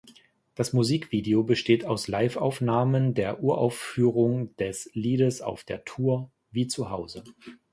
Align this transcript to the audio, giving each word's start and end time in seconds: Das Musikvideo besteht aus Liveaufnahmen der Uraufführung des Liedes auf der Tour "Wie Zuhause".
Das 0.55 0.73
Musikvideo 0.73 1.43
besteht 1.43 1.85
aus 1.85 2.07
Liveaufnahmen 2.07 3.13
der 3.13 3.43
Uraufführung 3.43 4.55
des 4.55 4.89
Liedes 4.95 5.43
auf 5.43 5.63
der 5.63 5.85
Tour 5.85 6.31
"Wie 6.49 6.65
Zuhause". 6.65 7.23